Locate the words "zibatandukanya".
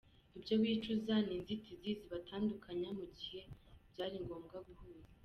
1.99-2.89